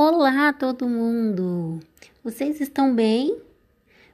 Olá, 0.00 0.52
todo 0.52 0.88
mundo! 0.88 1.80
Vocês 2.22 2.60
estão 2.60 2.94
bem? 2.94 3.36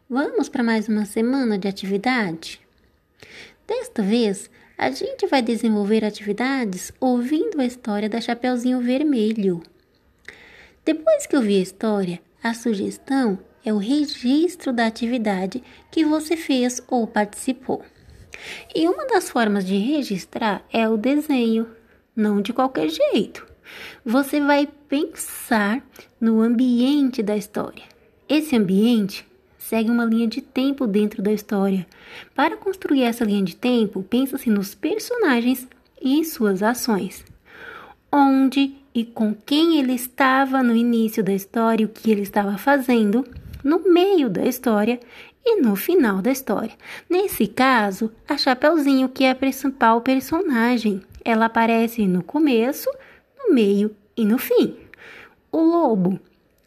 Vamos 0.08 0.48
para 0.48 0.62
mais 0.62 0.88
uma 0.88 1.04
semana 1.04 1.58
de 1.58 1.68
atividade? 1.68 2.58
Desta 3.68 4.02
vez, 4.02 4.48
a 4.78 4.90
gente 4.90 5.26
vai 5.26 5.42
desenvolver 5.42 6.02
atividades 6.02 6.90
ouvindo 6.98 7.60
a 7.60 7.66
história 7.66 8.08
da 8.08 8.18
Chapeuzinho 8.18 8.80
Vermelho. 8.80 9.62
Depois 10.86 11.26
que 11.26 11.36
ouvir 11.36 11.58
a 11.58 11.64
história, 11.64 12.18
a 12.42 12.54
sugestão 12.54 13.38
é 13.62 13.70
o 13.70 13.76
registro 13.76 14.72
da 14.72 14.86
atividade 14.86 15.62
que 15.90 16.02
você 16.02 16.34
fez 16.34 16.80
ou 16.88 17.06
participou. 17.06 17.84
E 18.74 18.88
uma 18.88 19.06
das 19.06 19.28
formas 19.28 19.66
de 19.66 19.76
registrar 19.76 20.64
é 20.72 20.88
o 20.88 20.96
desenho, 20.96 21.68
não 22.16 22.40
de 22.40 22.54
qualquer 22.54 22.88
jeito. 22.88 23.52
Você 24.04 24.40
vai 24.40 24.68
pensar 24.88 25.82
no 26.20 26.40
ambiente 26.40 27.22
da 27.22 27.36
história. 27.36 27.84
Esse 28.28 28.56
ambiente 28.56 29.26
segue 29.58 29.90
uma 29.90 30.04
linha 30.04 30.26
de 30.26 30.40
tempo 30.40 30.86
dentro 30.86 31.22
da 31.22 31.32
história. 31.32 31.86
Para 32.34 32.56
construir 32.56 33.02
essa 33.02 33.24
linha 33.24 33.42
de 33.42 33.56
tempo, 33.56 34.02
pensa-se 34.02 34.50
nos 34.50 34.74
personagens 34.74 35.66
e 36.00 36.24
suas 36.24 36.62
ações. 36.62 37.24
Onde 38.12 38.74
e 38.94 39.04
com 39.04 39.34
quem 39.34 39.78
ele 39.78 39.92
estava 39.92 40.62
no 40.62 40.76
início 40.76 41.24
da 41.24 41.32
história, 41.32 41.84
o 41.84 41.88
que 41.88 42.10
ele 42.10 42.22
estava 42.22 42.56
fazendo 42.56 43.26
no 43.64 43.90
meio 43.90 44.30
da 44.30 44.44
história 44.44 45.00
e 45.44 45.60
no 45.60 45.74
final 45.74 46.22
da 46.22 46.30
história. 46.30 46.72
Nesse 47.10 47.46
caso, 47.46 48.12
a 48.28 48.36
Chapeuzinho, 48.36 49.08
que 49.08 49.24
é 49.24 49.30
a 49.30 49.34
principal 49.34 50.00
personagem, 50.00 51.02
ela 51.24 51.46
aparece 51.46 52.06
no 52.06 52.22
começo, 52.22 52.88
no 53.46 53.54
meio 53.54 53.94
e 54.16 54.24
no 54.24 54.38
fim. 54.38 54.76
O 55.52 55.58
lobo 55.58 56.18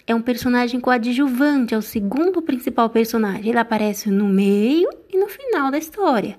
é 0.05 0.15
um 0.15 0.21
personagem 0.21 0.79
coadjuvante, 0.79 1.73
é 1.73 1.77
o 1.77 1.81
segundo 1.81 2.41
principal 2.41 2.89
personagem. 2.89 3.49
Ele 3.49 3.59
aparece 3.59 4.09
no 4.09 4.25
meio 4.25 4.89
e 5.11 5.17
no 5.17 5.27
final 5.27 5.69
da 5.69 5.77
história. 5.77 6.37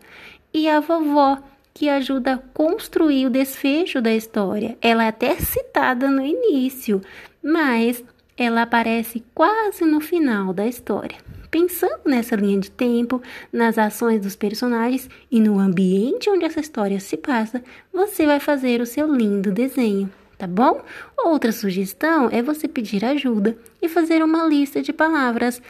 E 0.52 0.68
a 0.68 0.80
vovó, 0.80 1.38
que 1.74 1.88
ajuda 1.88 2.34
a 2.34 2.38
construir 2.38 3.26
o 3.26 3.30
desfecho 3.30 4.00
da 4.00 4.12
história. 4.12 4.76
Ela 4.80 5.04
é 5.04 5.08
até 5.08 5.36
citada 5.36 6.10
no 6.10 6.24
início, 6.24 7.02
mas 7.42 8.02
ela 8.36 8.62
aparece 8.62 9.22
quase 9.34 9.84
no 9.84 10.00
final 10.00 10.54
da 10.54 10.66
história. 10.66 11.18
Pensando 11.50 12.00
nessa 12.06 12.36
linha 12.36 12.60
de 12.60 12.70
tempo, 12.70 13.22
nas 13.52 13.78
ações 13.78 14.20
dos 14.20 14.36
personagens 14.36 15.08
e 15.30 15.40
no 15.40 15.58
ambiente 15.58 16.30
onde 16.30 16.44
essa 16.44 16.60
história 16.60 17.00
se 17.00 17.16
passa, 17.16 17.62
você 17.92 18.26
vai 18.26 18.38
fazer 18.38 18.80
o 18.80 18.86
seu 18.86 19.12
lindo 19.14 19.50
desenho, 19.50 20.10
tá 20.38 20.46
bom? 20.46 20.80
Outra 21.16 21.50
sugestão 21.50 22.28
é 22.30 22.40
você 22.40 22.68
pedir 22.68 23.04
ajuda 23.04 23.58
e 23.82 23.88
fazer 23.88 24.22
uma 24.22 24.46
lista 24.46 24.80
de 24.80 24.92
palavras 24.92 25.60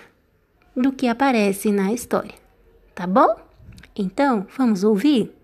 do 0.76 0.92
que 0.92 1.08
aparece 1.08 1.72
na 1.72 1.92
história, 1.92 2.34
tá 2.94 3.06
bom? 3.06 3.34
Então, 3.96 4.46
vamos 4.56 4.84
ouvir? 4.84 5.34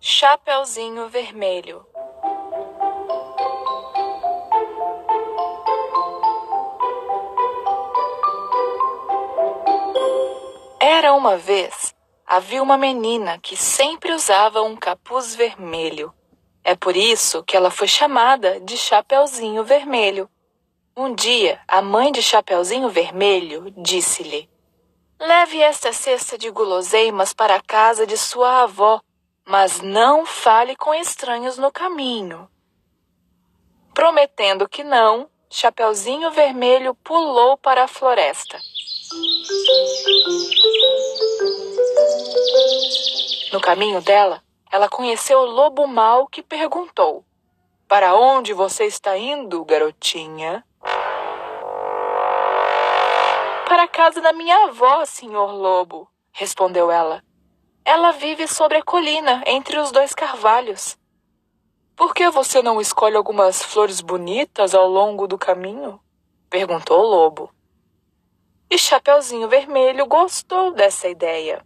Chapeuzinho 0.00 1.08
Vermelho 1.08 1.86
Era 10.84 11.14
uma 11.14 11.36
vez, 11.36 11.94
havia 12.26 12.60
uma 12.60 12.76
menina 12.76 13.38
que 13.38 13.56
sempre 13.56 14.12
usava 14.12 14.62
um 14.62 14.74
capuz 14.74 15.32
vermelho. 15.32 16.12
É 16.64 16.74
por 16.74 16.96
isso 16.96 17.44
que 17.44 17.56
ela 17.56 17.70
foi 17.70 17.86
chamada 17.86 18.58
de 18.58 18.76
Chapeuzinho 18.76 19.62
Vermelho. 19.62 20.28
Um 20.96 21.14
dia, 21.14 21.60
a 21.68 21.80
mãe 21.80 22.10
de 22.10 22.20
Chapeuzinho 22.20 22.88
Vermelho 22.88 23.72
disse-lhe: 23.76 24.50
Leve 25.20 25.60
esta 25.60 25.92
cesta 25.92 26.36
de 26.36 26.50
guloseimas 26.50 27.32
para 27.32 27.54
a 27.54 27.62
casa 27.62 28.04
de 28.04 28.18
sua 28.18 28.62
avó 28.64 29.00
mas 29.46 29.80
não 29.80 30.26
fale 30.26 30.74
com 30.74 30.92
estranhos 30.92 31.58
no 31.58 31.70
caminho. 31.70 32.48
Prometendo 33.94 34.68
que 34.68 34.82
não, 34.82 35.30
Chapeuzinho 35.48 36.32
Vermelho 36.32 36.92
pulou 36.94 37.56
para 37.56 37.84
a 37.84 37.88
floresta. 37.88 38.58
No 43.52 43.60
caminho 43.60 44.00
dela, 44.00 44.42
ela 44.70 44.88
conheceu 44.88 45.40
o 45.40 45.44
lobo 45.44 45.86
mau 45.86 46.26
que 46.26 46.42
perguntou: 46.42 47.24
Para 47.86 48.14
onde 48.14 48.54
você 48.54 48.84
está 48.86 49.18
indo, 49.18 49.64
garotinha? 49.64 50.64
Para 53.66 53.82
a 53.82 53.88
casa 53.88 54.20
da 54.20 54.32
minha 54.32 54.64
avó, 54.64 55.04
senhor 55.04 55.52
lobo, 55.52 56.08
respondeu 56.32 56.90
ela. 56.90 57.22
Ela 57.84 58.12
vive 58.12 58.48
sobre 58.48 58.78
a 58.78 58.82
colina, 58.82 59.42
entre 59.46 59.78
os 59.78 59.90
dois 59.90 60.14
carvalhos. 60.14 60.96
Por 61.94 62.14
que 62.14 62.30
você 62.30 62.62
não 62.62 62.80
escolhe 62.80 63.16
algumas 63.16 63.62
flores 63.62 64.00
bonitas 64.00 64.74
ao 64.74 64.88
longo 64.88 65.26
do 65.26 65.36
caminho? 65.36 66.00
perguntou 66.48 67.00
o 67.00 67.06
lobo. 67.06 67.50
E 68.72 68.78
Chapeuzinho 68.78 69.48
Vermelho 69.48 70.06
gostou 70.06 70.72
dessa 70.72 71.06
ideia. 71.06 71.62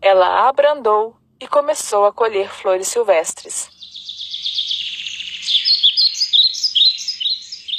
Ela 0.00 0.48
abrandou 0.48 1.14
e 1.38 1.46
começou 1.46 2.06
a 2.06 2.12
colher 2.12 2.48
flores 2.48 2.88
silvestres. 2.88 3.68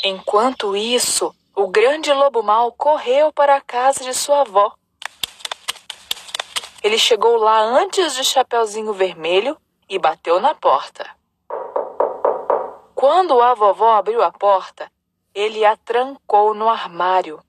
Enquanto 0.03 0.78
isso, 0.78 1.35
o 1.56 1.68
grande 1.68 2.13
lobo 2.13 2.44
mau 2.44 2.72
correu 2.72 3.34
para 3.34 3.56
a 3.56 3.62
casa 3.62 4.03
de 4.03 4.13
sua 4.13 4.41
avó 4.41 4.74
ele 6.81 6.97
chegou 6.97 7.35
lá 7.35 7.59
antes 7.59 8.16
de 8.16 8.24
Chapeuzinho 8.24 8.94
Vermelho 8.94 9.58
e 9.90 10.00
bateu 10.00 10.40
na 10.40 10.56
porta. 10.56 11.06
Quando 12.96 13.41
a 13.41 13.53
vovó 13.53 13.91
abriu 13.91 14.24
a 14.24 14.31
porta, 14.31 14.90
ele 15.35 15.66
a 15.66 15.75
trancou 15.75 16.53
no 16.53 16.69
armário. 16.69 17.41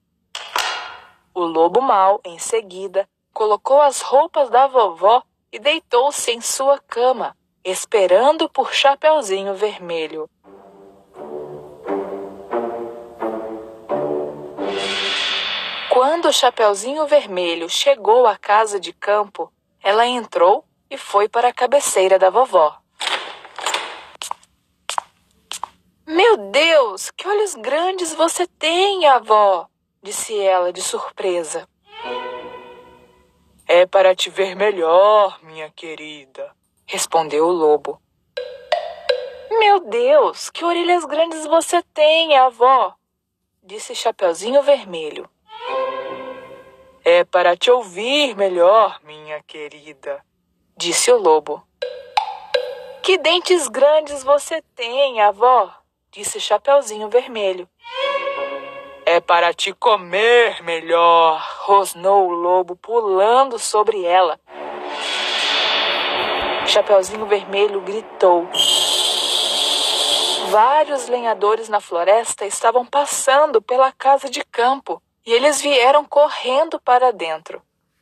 O 1.33 1.45
lobo 1.45 1.81
mau, 1.81 2.21
em 2.25 2.39
seguida, 2.39 3.09
colocou 3.33 3.81
as 3.81 4.01
roupas 4.01 4.51
da 4.51 4.67
vovó 4.67 5.23
e 5.53 5.59
deitou-se 5.59 6.31
em 6.33 6.41
sua 6.41 6.79
cama, 6.81 7.37
esperando 7.65 8.49
por 8.49 8.75
Chapeuzinho 8.75 9.55
Vermelho. 9.55 10.29
Quando 15.89 16.27
o 16.27 16.33
Chapeuzinho 16.33 17.07
Vermelho 17.07 17.69
chegou 17.69 18.27
à 18.27 18.37
casa 18.37 18.81
de 18.81 18.93
campo, 18.93 19.53
ela 19.83 20.07
entrou 20.07 20.65
e 20.91 20.99
foi 20.99 21.29
para 21.29 21.49
a 21.49 21.53
cabeceira 21.53 22.19
da 22.19 22.29
vovó. 22.29 22.77
Meu 26.05 26.37
Deus, 26.37 27.11
que 27.13 27.29
olhos 27.29 27.55
grandes 27.55 28.13
você 28.13 28.47
tem, 28.47 29.07
avó! 29.07 29.70
Disse 30.03 30.39
ela 30.39 30.73
de 30.73 30.83
surpresa. 30.83 31.69
É 33.67 33.87
para 33.87 34.15
te 34.15 34.31
ver 34.31 34.57
melhor, 34.57 35.39
minha 35.43 35.71
querida, 35.71 36.55
respondeu 36.87 37.47
o 37.47 37.53
lobo. 37.53 38.01
Meu 39.59 39.81
Deus, 39.81 40.49
que 40.51 40.65
orelhas 40.65 41.05
grandes 41.05 41.47
você 41.47 41.83
tem, 41.95 42.37
avó! 42.37 42.95
disse 43.63 43.95
Chapeuzinho 43.95 44.63
Vermelho. 44.63 45.29
É 47.05 47.25
para 47.25 47.57
te 47.57 47.71
ouvir 47.71 48.35
melhor, 48.35 48.99
minha 49.05 49.43
querida, 49.43 50.25
disse 50.77 51.13
o 51.13 51.19
lobo. 51.19 51.63
Que 53.03 53.19
dentes 53.19 53.69
grandes 53.69 54.23
você 54.25 54.63
tem, 54.75 55.21
avó, 55.21 55.73
disse 56.11 56.41
Chapeuzinho 56.41 57.09
Vermelho. 57.09 57.69
É 59.21 59.23
para 59.23 59.53
te 59.53 59.75
comer 59.75 60.63
melhor, 60.63 61.47
rosnou 61.59 62.31
o 62.31 62.33
lobo, 62.33 62.75
pulando 62.75 63.59
sobre 63.59 64.03
ela. 64.03 64.41
Chapeuzinho 66.67 67.27
Vermelho 67.27 67.83
gritou. 67.83 68.49
Vários 70.49 71.07
lenhadores 71.09 71.69
na 71.69 71.81
floresta 71.81 72.47
estavam 72.47 72.87
passando 72.87 73.61
pela 73.61 73.93
casa 73.93 74.31
de 74.31 74.43
campo. 74.43 75.03
E 75.27 75.35
eles 75.35 75.61
vieram 75.61 76.03
correndo 76.03 76.81
para 76.81 77.13
dentro. 77.13 77.61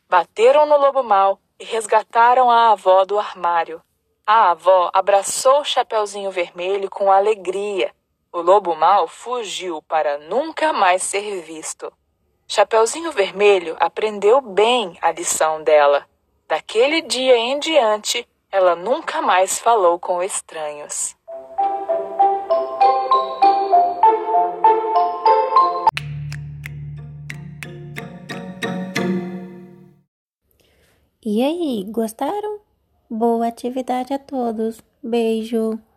Bateram 0.08 0.66
no 0.66 0.76
lobo 0.76 1.02
mau 1.02 1.40
e 1.58 1.64
resgataram 1.64 2.48
a 2.48 2.70
avó 2.70 3.04
do 3.04 3.18
armário. 3.18 3.82
A 4.24 4.52
avó 4.52 4.88
abraçou 4.94 5.62
o 5.62 5.64
Chapeuzinho 5.64 6.30
Vermelho 6.30 6.88
com 6.88 7.10
alegria. 7.10 7.92
O 8.38 8.40
lobo 8.40 8.76
mau 8.76 9.08
fugiu 9.08 9.82
para 9.82 10.16
nunca 10.16 10.72
mais 10.72 11.02
ser 11.02 11.42
visto. 11.42 11.92
Chapeuzinho 12.46 13.10
Vermelho 13.10 13.76
aprendeu 13.80 14.40
bem 14.40 14.96
a 15.02 15.10
lição 15.10 15.60
dela. 15.64 16.06
Daquele 16.46 17.02
dia 17.02 17.36
em 17.36 17.58
diante, 17.58 18.24
ela 18.48 18.76
nunca 18.76 19.20
mais 19.20 19.58
falou 19.58 19.98
com 19.98 20.22
estranhos. 20.22 21.16
E 31.20 31.42
aí, 31.42 31.84
gostaram? 31.88 32.60
Boa 33.10 33.48
atividade 33.48 34.14
a 34.14 34.18
todos. 34.20 34.80
Beijo! 35.02 35.87